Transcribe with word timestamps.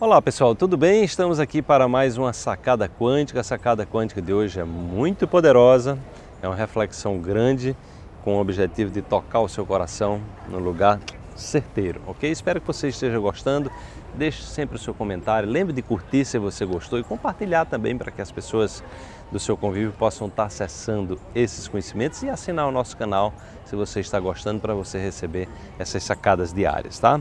Olá 0.00 0.22
pessoal, 0.22 0.54
tudo 0.54 0.78
bem? 0.78 1.04
Estamos 1.04 1.38
aqui 1.38 1.60
para 1.60 1.86
mais 1.86 2.16
uma 2.16 2.32
sacada 2.32 2.88
quântica. 2.88 3.40
A 3.40 3.44
sacada 3.44 3.84
quântica 3.84 4.22
de 4.22 4.32
hoje 4.32 4.58
é 4.58 4.64
muito 4.64 5.28
poderosa, 5.28 5.98
é 6.40 6.48
uma 6.48 6.56
reflexão 6.56 7.18
grande 7.18 7.76
com 8.24 8.36
o 8.36 8.40
objetivo 8.40 8.90
de 8.90 9.02
tocar 9.02 9.40
o 9.40 9.48
seu 9.48 9.66
coração 9.66 10.18
no 10.48 10.58
lugar 10.58 10.98
certeiro, 11.40 12.00
ok? 12.06 12.30
Espero 12.30 12.60
que 12.60 12.66
você 12.66 12.88
esteja 12.88 13.18
gostando. 13.18 13.70
Deixe 14.14 14.42
sempre 14.42 14.76
o 14.76 14.78
seu 14.78 14.92
comentário, 14.92 15.48
lembre 15.48 15.72
de 15.72 15.82
curtir 15.82 16.24
se 16.24 16.38
você 16.38 16.64
gostou 16.64 16.98
e 16.98 17.04
compartilhar 17.04 17.64
também 17.64 17.96
para 17.96 18.10
que 18.10 18.20
as 18.20 18.30
pessoas 18.30 18.82
do 19.30 19.38
seu 19.38 19.56
convívio 19.56 19.92
possam 19.92 20.26
estar 20.26 20.44
acessando 20.44 21.18
esses 21.34 21.68
conhecimentos 21.68 22.22
e 22.22 22.28
assinar 22.28 22.66
o 22.66 22.72
nosso 22.72 22.96
canal 22.96 23.32
se 23.64 23.76
você 23.76 24.00
está 24.00 24.18
gostando 24.18 24.60
para 24.60 24.74
você 24.74 24.98
receber 24.98 25.48
essas 25.78 26.02
sacadas 26.02 26.52
diárias, 26.52 26.98
tá? 26.98 27.20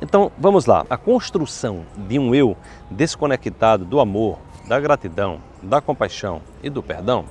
Então, 0.00 0.30
vamos 0.38 0.66
lá. 0.66 0.86
A 0.88 0.96
construção 0.96 1.84
de 1.96 2.18
um 2.18 2.32
eu 2.34 2.56
desconectado 2.88 3.84
do 3.84 3.98
amor, 3.98 4.38
da 4.68 4.78
gratidão, 4.78 5.40
da 5.60 5.80
compaixão 5.80 6.40
e 6.62 6.70
do 6.70 6.82
perdão 6.82 7.24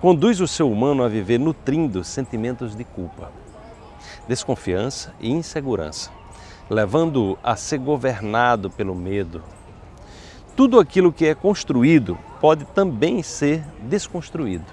conduz 0.00 0.40
o 0.40 0.46
ser 0.46 0.62
humano 0.62 1.02
a 1.02 1.08
viver 1.08 1.38
nutrindo 1.38 2.04
sentimentos 2.04 2.76
de 2.76 2.84
culpa, 2.84 3.32
desconfiança 4.28 5.14
e 5.18 5.30
insegurança, 5.30 6.10
levando-o 6.68 7.38
a 7.42 7.56
ser 7.56 7.78
governado 7.78 8.68
pelo 8.68 8.94
medo. 8.94 9.42
Tudo 10.54 10.78
aquilo 10.78 11.12
que 11.12 11.26
é 11.26 11.34
construído 11.34 12.18
pode 12.40 12.64
também 12.66 13.22
ser 13.22 13.64
desconstruído. 13.80 14.66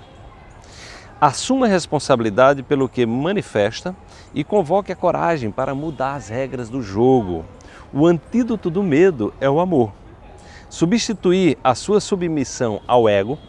Assuma 1.21 1.65
a 1.65 1.69
responsabilidade 1.69 2.61
pelo 2.61 2.89
que 2.89 3.05
manifesta 3.05 3.95
e 4.33 4.43
convoque 4.43 4.91
a 4.91 4.95
coragem 4.95 5.49
para 5.49 5.73
mudar 5.73 6.15
as 6.15 6.27
regras 6.27 6.69
do 6.69 6.81
jogo. 6.81 7.45
O 7.93 8.05
antídoto 8.05 8.69
do 8.69 8.83
medo 8.83 9.33
é 9.39 9.49
o 9.49 9.61
amor. 9.61 9.93
Substituir 10.69 11.57
a 11.63 11.73
sua 11.73 12.01
submissão 12.01 12.81
ao 12.85 13.07
ego 13.07 13.39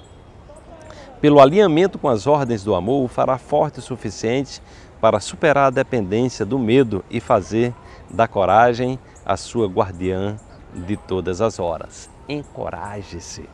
pelo 1.20 1.40
alinhamento 1.40 1.98
com 1.98 2.08
as 2.08 2.26
ordens 2.26 2.62
do 2.62 2.74
amor 2.74 3.04
o 3.04 3.08
fará 3.08 3.38
forte 3.38 3.78
o 3.78 3.82
suficiente 3.82 4.62
para 5.00 5.20
superar 5.20 5.66
a 5.66 5.70
dependência 5.70 6.44
do 6.44 6.58
medo 6.58 7.04
e 7.10 7.20
fazer 7.20 7.74
da 8.10 8.26
coragem 8.26 8.98
a 9.24 9.36
sua 9.36 9.66
guardiã 9.66 10.36
de 10.74 10.96
todas 10.96 11.40
as 11.40 11.58
horas. 11.58 12.08
Encoraje-se. 12.28 13.48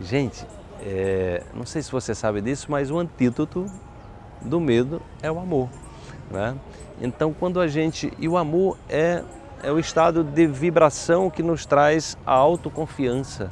Gente, 0.00 0.46
é, 0.80 1.42
não 1.54 1.64
sei 1.64 1.82
se 1.82 1.90
você 1.90 2.14
sabe 2.14 2.40
disso, 2.40 2.66
mas 2.70 2.90
o 2.90 2.98
antídoto 2.98 3.66
do 4.42 4.60
medo 4.60 5.00
é 5.22 5.30
o 5.30 5.38
amor. 5.38 5.68
Né? 6.30 6.54
Então, 7.00 7.32
quando 7.32 7.60
a 7.60 7.66
gente. 7.66 8.12
E 8.18 8.28
o 8.28 8.36
amor 8.36 8.76
é, 8.88 9.22
é 9.62 9.70
o 9.70 9.78
estado 9.78 10.22
de 10.22 10.46
vibração 10.46 11.30
que 11.30 11.42
nos 11.42 11.64
traz 11.64 12.16
a 12.26 12.32
autoconfiança 12.32 13.50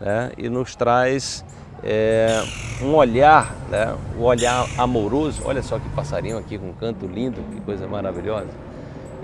né? 0.00 0.32
e 0.36 0.48
nos 0.48 0.76
traz 0.76 1.44
é, 1.88 2.42
um 2.82 2.94
olhar, 2.94 3.54
né? 3.70 3.96
o 4.18 4.24
olhar 4.24 4.66
amoroso. 4.76 5.42
Olha 5.44 5.62
só 5.62 5.78
que 5.78 5.88
passarinho 5.90 6.36
aqui 6.36 6.58
com 6.58 6.70
um 6.70 6.72
canto 6.72 7.06
lindo, 7.06 7.40
que 7.52 7.60
coisa 7.60 7.86
maravilhosa. 7.86 8.48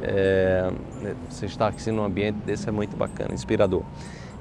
É, 0.00 0.70
você 1.28 1.46
estar 1.46 1.66
aqui 1.66 1.90
num 1.90 2.04
ambiente 2.04 2.36
desse 2.36 2.68
é 2.68 2.72
muito 2.72 2.96
bacana, 2.96 3.34
inspirador. 3.34 3.82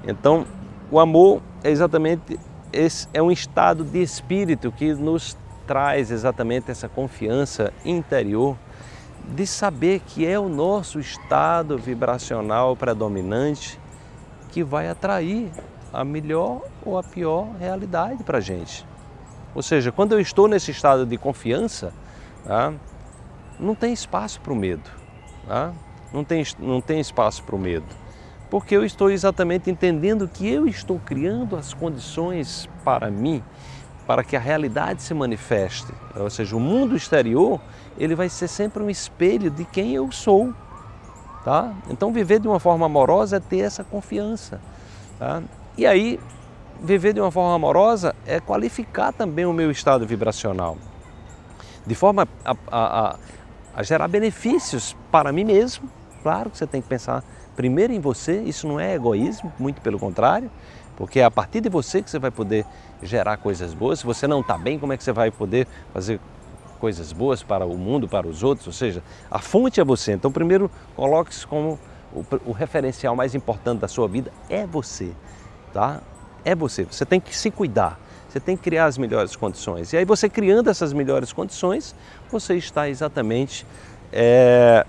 Então, 0.06 0.46
o 0.88 1.00
amor 1.00 1.42
é 1.64 1.70
exatamente 1.70 2.38
esse 2.72 3.08
é 3.12 3.20
um 3.20 3.30
estado 3.30 3.84
de 3.84 4.00
espírito 4.00 4.70
que 4.70 4.94
nos 4.94 5.36
traz 5.66 6.10
exatamente 6.10 6.70
essa 6.70 6.88
confiança 6.88 7.72
interior 7.84 8.56
de 9.28 9.46
saber 9.46 10.00
que 10.00 10.26
é 10.26 10.38
o 10.38 10.48
nosso 10.48 10.98
estado 10.98 11.76
vibracional 11.76 12.74
predominante 12.76 13.78
que 14.50 14.64
vai 14.64 14.88
atrair 14.88 15.50
a 15.92 16.04
melhor 16.04 16.62
ou 16.84 16.98
a 16.98 17.02
pior 17.02 17.48
realidade 17.58 18.22
para 18.24 18.38
a 18.38 18.40
gente. 18.40 18.86
Ou 19.54 19.62
seja, 19.62 19.92
quando 19.92 20.12
eu 20.12 20.20
estou 20.20 20.48
nesse 20.48 20.70
estado 20.70 21.04
de 21.04 21.18
confiança, 21.18 21.92
tá, 22.44 22.72
não 23.60 23.74
tem 23.74 23.92
espaço 23.92 24.40
para 24.40 24.52
o 24.52 24.56
medo. 24.56 24.88
Tá? 25.46 25.72
Não, 26.12 26.24
tem, 26.24 26.44
não 26.58 26.80
tem 26.80 27.00
espaço 27.00 27.42
para 27.42 27.54
o 27.54 27.58
medo 27.58 28.02
porque 28.52 28.76
eu 28.76 28.84
estou 28.84 29.10
exatamente 29.10 29.70
entendendo 29.70 30.28
que 30.28 30.46
eu 30.46 30.66
estou 30.66 30.98
criando 30.98 31.56
as 31.56 31.72
condições 31.72 32.68
para 32.84 33.10
mim, 33.10 33.42
para 34.06 34.22
que 34.22 34.36
a 34.36 34.38
realidade 34.38 35.00
se 35.00 35.14
manifeste. 35.14 35.90
Ou 36.14 36.28
seja, 36.28 36.54
o 36.54 36.60
mundo 36.60 36.94
exterior, 36.94 37.58
ele 37.96 38.14
vai 38.14 38.28
ser 38.28 38.48
sempre 38.48 38.82
um 38.82 38.90
espelho 38.90 39.50
de 39.50 39.64
quem 39.64 39.94
eu 39.94 40.12
sou. 40.12 40.52
Tá? 41.42 41.72
Então, 41.88 42.12
viver 42.12 42.40
de 42.40 42.46
uma 42.46 42.60
forma 42.60 42.84
amorosa 42.84 43.38
é 43.38 43.40
ter 43.40 43.60
essa 43.60 43.82
confiança. 43.82 44.60
Tá? 45.18 45.42
E 45.76 45.86
aí, 45.86 46.20
viver 46.82 47.14
de 47.14 47.20
uma 47.20 47.30
forma 47.30 47.54
amorosa 47.54 48.14
é 48.26 48.40
qualificar 48.40 49.12
também 49.12 49.46
o 49.46 49.52
meu 49.52 49.70
estado 49.70 50.06
vibracional, 50.06 50.76
de 51.86 51.94
forma 51.94 52.28
a, 52.44 52.54
a, 52.70 53.16
a, 53.74 53.82
gerar 53.82 54.08
benefícios 54.08 54.96
para 55.10 55.32
mim 55.32 55.44
mesmo. 55.44 55.88
Claro 56.22 56.50
que 56.50 56.58
você 56.58 56.66
tem 56.66 56.82
que 56.82 56.88
pensar 56.88 57.24
primeiro 57.56 57.92
em 57.92 58.00
você, 58.00 58.42
isso 58.42 58.68
não 58.68 58.78
é 58.78 58.94
egoísmo, 58.94 59.52
muito 59.58 59.80
pelo 59.80 59.98
contrário, 59.98 60.50
porque 60.96 61.20
é 61.20 61.24
a 61.24 61.30
partir 61.30 61.60
de 61.60 61.68
você 61.68 62.02
que 62.02 62.10
você 62.10 62.18
vai 62.18 62.30
poder 62.30 62.66
gerar 63.02 63.38
coisas 63.38 63.72
boas. 63.72 64.00
Se 64.00 64.06
você 64.06 64.26
não 64.26 64.40
está 64.40 64.58
bem, 64.58 64.78
como 64.78 64.92
é 64.92 64.96
que 64.96 65.04
você 65.04 65.12
vai 65.12 65.30
poder 65.30 65.66
fazer 65.92 66.20
coisas 66.78 67.12
boas 67.12 67.42
para 67.42 67.64
o 67.64 67.78
mundo, 67.78 68.06
para 68.06 68.26
os 68.26 68.42
outros? 68.42 68.66
Ou 68.66 68.72
seja, 68.72 69.02
a 69.30 69.38
fonte 69.38 69.80
é 69.80 69.84
você. 69.84 70.12
Então, 70.12 70.30
primeiro, 70.30 70.70
coloque-se 70.94 71.46
como 71.46 71.78
o, 72.12 72.24
o 72.46 72.52
referencial 72.52 73.16
mais 73.16 73.34
importante 73.34 73.80
da 73.80 73.88
sua 73.88 74.06
vida 74.06 74.30
é 74.48 74.66
você, 74.66 75.12
tá? 75.72 76.00
É 76.44 76.54
você. 76.54 76.84
Você 76.84 77.04
tem 77.04 77.20
que 77.20 77.36
se 77.36 77.50
cuidar. 77.50 77.98
Você 78.28 78.40
tem 78.40 78.56
que 78.56 78.62
criar 78.62 78.86
as 78.86 78.96
melhores 78.96 79.36
condições. 79.36 79.92
E 79.92 79.96
aí, 79.96 80.04
você 80.04 80.28
criando 80.28 80.70
essas 80.70 80.92
melhores 80.92 81.32
condições, 81.32 81.94
você 82.30 82.54
está 82.54 82.88
exatamente 82.88 83.66
é, 84.10 84.86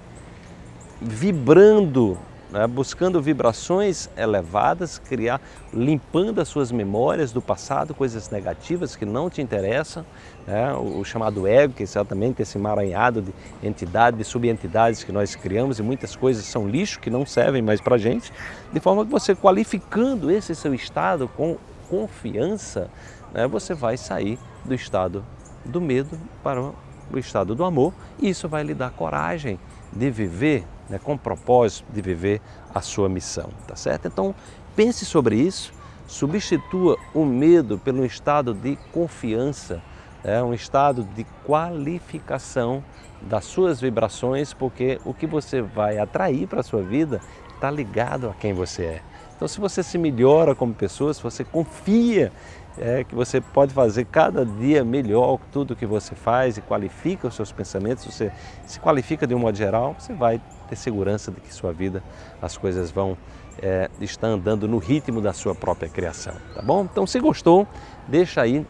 vibrando 1.01 2.17
né, 2.53 2.67
buscando 2.67 3.19
vibrações 3.19 4.07
elevadas, 4.15 4.99
criar, 4.99 5.41
limpando 5.73 6.39
as 6.39 6.47
suas 6.47 6.71
memórias 6.71 7.31
do 7.31 7.41
passado, 7.41 7.95
coisas 7.95 8.29
negativas 8.29 8.95
que 8.95 9.05
não 9.05 9.27
te 9.27 9.41
interessam, 9.41 10.05
né, 10.45 10.71
o, 10.75 11.03
chamado 11.03 11.47
ego, 11.47 11.73
que 11.73 11.81
é 11.81 11.83
exatamente 11.83 12.43
esse 12.43 12.55
emaranhado 12.59 13.23
de 13.23 13.33
entidades, 13.67 14.19
de 14.19 14.23
subentidades 14.23 15.03
que 15.03 15.11
nós 15.11 15.35
criamos 15.35 15.79
e 15.79 15.81
muitas 15.81 16.15
coisas 16.15 16.45
são 16.45 16.69
lixo 16.69 16.99
que 16.99 17.09
não 17.09 17.25
servem 17.25 17.63
mais 17.63 17.81
para 17.81 17.97
gente, 17.97 18.31
de 18.71 18.79
forma 18.79 19.03
que 19.03 19.11
você 19.11 19.33
qualificando 19.33 20.29
esse 20.29 20.53
seu 20.53 20.75
estado 20.75 21.27
com 21.27 21.57
confiança, 21.89 22.87
né, 23.33 23.47
você 23.47 23.73
vai 23.73 23.97
sair 23.97 24.37
do 24.63 24.75
estado 24.75 25.25
do 25.65 25.81
medo 25.81 26.19
para 26.43 26.61
o 26.61 27.17
estado 27.17 27.55
do 27.55 27.63
amor 27.63 27.93
e 28.19 28.29
isso 28.29 28.47
vai 28.47 28.63
lhe 28.63 28.75
dar 28.75 28.91
coragem 28.91 29.59
de 29.95 30.09
viver 30.09 30.65
né, 30.89 30.99
com 30.99 31.17
propósito 31.17 31.85
de 31.91 32.01
viver 32.01 32.41
a 32.73 32.81
sua 32.81 33.09
missão, 33.09 33.49
tá 33.67 33.75
certo? 33.75 34.07
Então 34.07 34.35
pense 34.75 35.05
sobre 35.05 35.35
isso, 35.35 35.73
substitua 36.07 36.97
o 37.13 37.25
medo 37.25 37.77
pelo 37.77 38.05
estado 38.05 38.53
de 38.53 38.77
confiança, 38.91 39.81
é 40.23 40.41
um 40.41 40.53
estado 40.53 41.03
de 41.03 41.25
qualificação 41.45 42.83
das 43.21 43.45
suas 43.45 43.79
vibrações, 43.79 44.53
porque 44.53 44.99
o 45.05 45.13
que 45.13 45.27
você 45.27 45.61
vai 45.61 45.97
atrair 45.97 46.47
para 46.47 46.59
a 46.59 46.63
sua 46.63 46.81
vida 46.81 47.21
está 47.53 47.69
ligado 47.71 48.29
a 48.29 48.33
quem 48.33 48.53
você 48.53 48.83
é. 48.85 49.01
Então, 49.43 49.49
se 49.49 49.59
você 49.59 49.83
se 49.83 49.97
melhora 49.97 50.55
como 50.55 50.73
pessoa, 50.73 51.13
se 51.13 51.21
você 51.21 51.43
confia 51.43 52.31
é, 52.77 53.03
que 53.03 53.13
você 53.13 53.41
pode 53.41 53.73
fazer 53.73 54.05
cada 54.05 54.45
dia 54.45 54.85
melhor 54.85 55.37
tudo 55.51 55.75
que 55.75 55.85
você 55.85 56.15
faz 56.15 56.55
e 56.55 56.61
qualifica 56.61 57.27
os 57.27 57.35
seus 57.35 57.51
pensamentos, 57.51 58.05
você 58.05 58.31
se 58.65 58.79
qualifica 58.79 59.27
de 59.27 59.35
um 59.35 59.39
modo 59.39 59.57
geral, 59.57 59.97
você 59.99 60.13
vai 60.13 60.39
ter 60.69 60.77
segurança 60.77 61.29
de 61.29 61.41
que 61.41 61.53
sua 61.53 61.73
vida, 61.73 62.01
as 62.41 62.55
coisas 62.55 62.89
vão 62.89 63.18
é, 63.62 63.89
estar 64.00 64.27
andando 64.27 64.65
no 64.65 64.77
ritmo 64.77 65.19
da 65.19 65.33
sua 65.33 65.53
própria 65.53 65.89
criação, 65.89 66.35
tá 66.56 66.62
bom? 66.62 66.88
Então, 66.89 67.06
se 67.06 67.19
gostou, 67.19 67.68
deixa 68.07 68.44
aí 68.44 68.65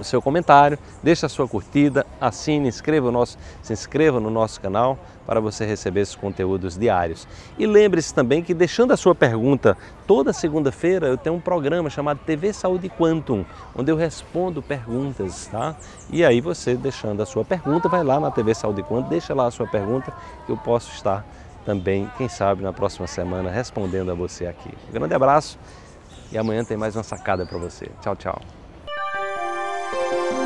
o 0.00 0.04
seu 0.04 0.20
comentário, 0.20 0.78
deixe 1.02 1.24
a 1.24 1.28
sua 1.28 1.46
curtida, 1.46 2.06
assine, 2.20 2.68
inscreva 2.68 3.10
nosso, 3.10 3.38
se 3.62 3.72
inscreva 3.72 4.18
no 4.18 4.30
nosso 4.30 4.60
canal 4.60 4.98
para 5.26 5.40
você 5.40 5.64
receber 5.64 6.00
esses 6.00 6.14
conteúdos 6.14 6.76
diários. 6.76 7.28
E 7.58 7.66
lembre-se 7.66 8.12
também 8.12 8.42
que 8.42 8.52
deixando 8.52 8.92
a 8.92 8.96
sua 8.96 9.14
pergunta, 9.14 9.76
toda 10.06 10.32
segunda-feira 10.32 11.06
eu 11.06 11.16
tenho 11.16 11.36
um 11.36 11.40
programa 11.40 11.88
chamado 11.88 12.18
TV 12.26 12.52
Saúde 12.52 12.88
Quantum, 12.88 13.44
onde 13.76 13.92
eu 13.92 13.96
respondo 13.96 14.62
perguntas, 14.62 15.46
tá? 15.46 15.76
E 16.10 16.24
aí 16.24 16.40
você 16.40 16.74
deixando 16.74 17.22
a 17.22 17.26
sua 17.26 17.44
pergunta, 17.44 17.88
vai 17.88 18.02
lá 18.02 18.18
na 18.18 18.30
TV 18.30 18.54
Saúde 18.54 18.82
Quantum, 18.82 19.08
deixa 19.08 19.34
lá 19.34 19.46
a 19.46 19.50
sua 19.50 19.66
pergunta 19.66 20.12
que 20.46 20.52
eu 20.52 20.56
posso 20.56 20.90
estar 20.92 21.24
também, 21.64 22.10
quem 22.16 22.28
sabe, 22.28 22.62
na 22.62 22.72
próxima 22.72 23.06
semana 23.06 23.50
respondendo 23.50 24.10
a 24.10 24.14
você 24.14 24.46
aqui. 24.46 24.70
Um 24.88 24.92
grande 24.92 25.14
abraço 25.14 25.58
e 26.32 26.38
amanhã 26.38 26.64
tem 26.64 26.76
mais 26.76 26.96
uma 26.96 27.02
sacada 27.02 27.44
para 27.46 27.58
você. 27.58 27.88
Tchau, 28.00 28.16
tchau. 28.16 28.59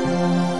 Música 0.05 0.54